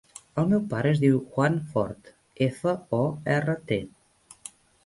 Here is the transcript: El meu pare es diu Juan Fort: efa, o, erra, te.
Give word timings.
El 0.43 0.47
meu 0.53 0.61
pare 0.71 0.89
es 0.95 1.01
diu 1.03 1.19
Juan 1.35 1.59
Fort: 1.75 2.09
efa, 2.49 2.75
o, 3.01 3.05
erra, 3.37 3.59
te. 3.73 3.81